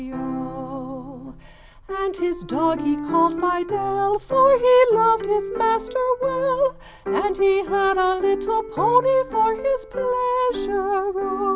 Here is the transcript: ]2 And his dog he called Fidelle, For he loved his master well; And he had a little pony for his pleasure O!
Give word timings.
]2 0.01 1.33
And 1.95 2.15
his 2.17 2.43
dog 2.45 2.81
he 2.81 2.95
called 2.95 3.39
Fidelle, 3.39 4.17
For 4.17 4.57
he 4.57 4.85
loved 4.95 5.27
his 5.27 5.51
master 5.51 5.99
well; 6.23 6.75
And 7.05 7.37
he 7.37 7.63
had 7.63 7.97
a 7.99 8.15
little 8.15 8.63
pony 8.63 9.23
for 9.29 9.53
his 9.53 9.85
pleasure 9.91 10.81
O! 11.15 11.49